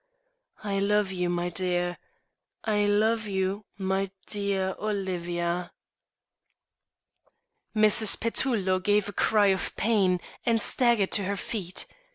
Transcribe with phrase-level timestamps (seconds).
[0.63, 1.99] "I love you, my dear;
[2.63, 5.71] I love you, my dear Olivia."
[7.75, 8.19] Mrs.
[8.19, 11.85] Petullo gave a cry of pain and staggered to her feet.